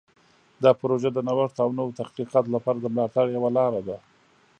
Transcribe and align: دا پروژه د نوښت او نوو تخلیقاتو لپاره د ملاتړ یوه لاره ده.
دا 0.63 0.71
پروژه 0.81 1.09
د 1.13 1.19
نوښت 1.27 1.57
او 1.63 1.69
نوو 1.77 1.95
تخلیقاتو 1.99 2.53
لپاره 2.55 2.77
د 2.81 2.87
ملاتړ 2.95 3.25
یوه 3.35 3.49
لاره 3.57 3.81
ده. 3.87 3.97